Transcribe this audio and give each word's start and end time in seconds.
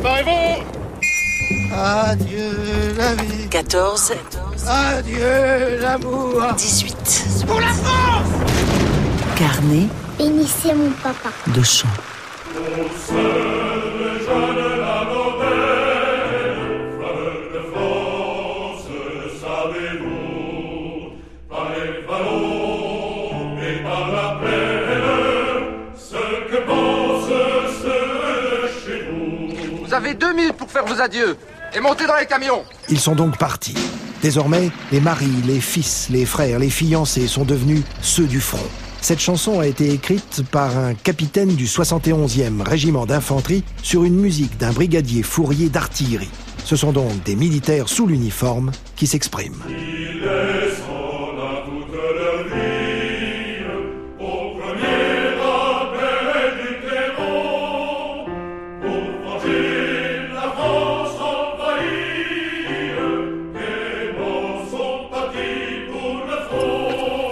Préparez-vous 0.00 1.74
Adieu 1.74 2.52
la 2.96 3.14
vie. 3.14 3.48
14. 3.50 4.12
Adieu 4.66 5.78
l'amour. 5.80 6.42
18. 6.56 7.44
Pour 7.46 7.60
la 7.60 7.66
France 7.66 8.28
Carnet 9.36 9.88
Bénissez 10.18 10.74
mon 10.74 10.90
papa. 11.02 11.30
de 11.54 11.62
chant. 11.62 11.88
Vous 29.90 29.96
avez 29.96 30.14
deux 30.14 30.32
minutes 30.32 30.52
pour 30.52 30.70
faire 30.70 30.84
vos 30.84 31.00
adieux 31.00 31.36
et 31.74 31.80
monter 31.80 32.06
dans 32.06 32.14
les 32.14 32.26
camions. 32.26 32.62
Ils 32.90 33.00
sont 33.00 33.16
donc 33.16 33.36
partis. 33.38 33.74
Désormais, 34.22 34.70
les 34.92 35.00
maris, 35.00 35.42
les 35.44 35.58
fils, 35.58 36.06
les 36.10 36.26
frères, 36.26 36.60
les 36.60 36.70
fiancés 36.70 37.26
sont 37.26 37.44
devenus 37.44 37.82
ceux 38.00 38.26
du 38.26 38.40
front. 38.40 38.68
Cette 39.00 39.18
chanson 39.18 39.58
a 39.58 39.66
été 39.66 39.92
écrite 39.92 40.44
par 40.52 40.78
un 40.78 40.94
capitaine 40.94 41.56
du 41.56 41.64
71e 41.66 42.62
régiment 42.62 43.04
d'infanterie 43.04 43.64
sur 43.82 44.04
une 44.04 44.14
musique 44.14 44.56
d'un 44.58 44.70
brigadier 44.70 45.24
fourrier 45.24 45.68
d'artillerie. 45.68 46.30
Ce 46.64 46.76
sont 46.76 46.92
donc 46.92 47.24
des 47.24 47.34
militaires 47.34 47.88
sous 47.88 48.06
l'uniforme 48.06 48.70
qui 48.94 49.08
s'expriment. 49.08 49.64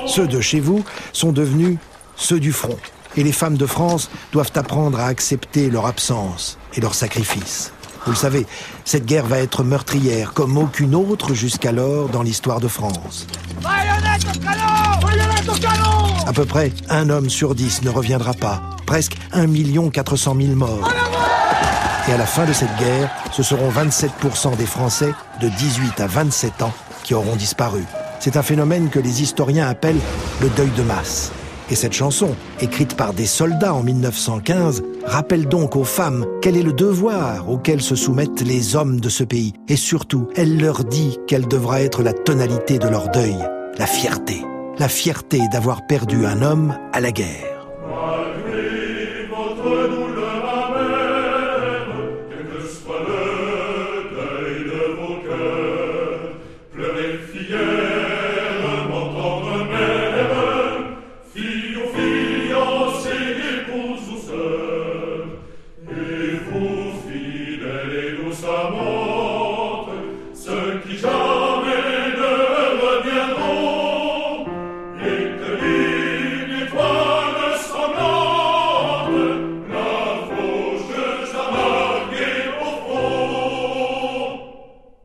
Ceux 0.08 0.26
de 0.26 0.40
chez 0.40 0.58
vous 0.58 0.84
sont 1.12 1.32
devenus 1.32 1.76
ceux 2.16 2.40
du 2.40 2.52
front. 2.52 2.76
Et 3.16 3.22
les 3.22 3.32
femmes 3.32 3.56
de 3.56 3.66
France 3.66 4.10
doivent 4.32 4.52
apprendre 4.54 4.98
à 4.98 5.06
accepter 5.06 5.70
leur 5.70 5.86
absence 5.86 6.58
et 6.74 6.80
leur 6.80 6.94
sacrifice. 6.94 7.72
Vous 8.06 8.12
le 8.12 8.16
savez, 8.16 8.46
cette 8.86 9.04
guerre 9.04 9.26
va 9.26 9.38
être 9.38 9.62
meurtrière 9.62 10.32
comme 10.32 10.56
aucune 10.56 10.94
autre 10.94 11.34
jusqu'alors 11.34 12.08
dans 12.08 12.22
l'histoire 12.22 12.58
de 12.58 12.68
France. 12.68 13.26
Canon 15.60 16.26
À 16.26 16.32
peu 16.32 16.46
près 16.46 16.72
un 16.88 17.10
homme 17.10 17.28
sur 17.28 17.54
dix 17.54 17.82
ne 17.82 17.90
reviendra 17.90 18.32
pas. 18.32 18.62
Presque 18.86 19.16
1 19.32 19.90
400 19.90 20.36
000 20.40 20.54
morts. 20.54 20.90
Et 22.08 22.12
à 22.12 22.16
la 22.16 22.26
fin 22.26 22.46
de 22.46 22.54
cette 22.54 22.74
guerre, 22.78 23.10
ce 23.32 23.42
seront 23.42 23.70
27% 23.70 24.56
des 24.56 24.66
Français 24.66 25.12
de 25.42 25.48
18 25.48 26.00
à 26.00 26.06
27 26.06 26.62
ans 26.62 26.72
qui 27.02 27.12
auront 27.12 27.36
disparu. 27.36 27.84
C'est 28.20 28.36
un 28.36 28.42
phénomène 28.42 28.88
que 28.90 28.98
les 28.98 29.22
historiens 29.22 29.68
appellent 29.68 30.00
le 30.40 30.48
deuil 30.50 30.70
de 30.76 30.82
masse. 30.82 31.32
Et 31.70 31.74
cette 31.74 31.92
chanson, 31.92 32.34
écrite 32.60 32.96
par 32.96 33.12
des 33.12 33.26
soldats 33.26 33.74
en 33.74 33.82
1915, 33.82 34.82
rappelle 35.04 35.46
donc 35.46 35.76
aux 35.76 35.84
femmes 35.84 36.24
quel 36.40 36.56
est 36.56 36.62
le 36.62 36.72
devoir 36.72 37.50
auquel 37.50 37.82
se 37.82 37.94
soumettent 37.94 38.40
les 38.40 38.74
hommes 38.74 39.00
de 39.00 39.08
ce 39.08 39.24
pays. 39.24 39.52
Et 39.68 39.76
surtout, 39.76 40.28
elle 40.34 40.58
leur 40.58 40.84
dit 40.84 41.18
quelle 41.26 41.46
devra 41.46 41.82
être 41.82 42.02
la 42.02 42.14
tonalité 42.14 42.78
de 42.78 42.88
leur 42.88 43.10
deuil, 43.10 43.36
la 43.78 43.86
fierté. 43.86 44.42
La 44.78 44.88
fierté 44.88 45.40
d'avoir 45.52 45.86
perdu 45.86 46.24
un 46.24 46.40
homme 46.40 46.76
à 46.92 47.00
la 47.00 47.10
guerre. 47.10 47.47
John. 71.08 71.47